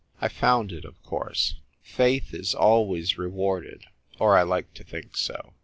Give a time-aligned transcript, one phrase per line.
[0.19, 1.57] I found it, of course.
[1.83, 3.83] Faith is always rewarded,
[4.19, 5.53] or I like to think so.